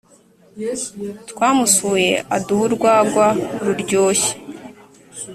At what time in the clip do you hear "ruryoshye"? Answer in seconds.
3.65-4.33